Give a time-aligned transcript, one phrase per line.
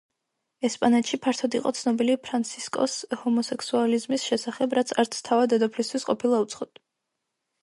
[0.67, 6.71] ესპანეთში ფართოდ იყო ცნობილი ფრანსისკოს ჰომოსექსუალიზმის შესახებ, რაც არც თავად დედოფლისათვის ყოფილა უცხო.